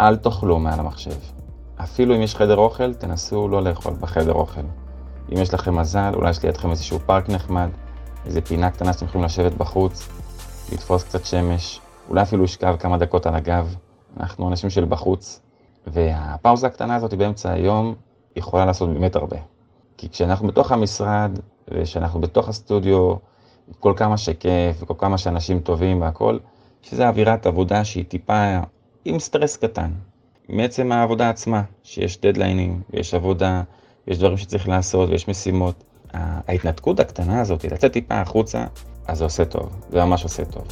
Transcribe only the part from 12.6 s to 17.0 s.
כמה דקות על הגב. אנחנו אנשים של בחוץ, והפאוזה הקטנה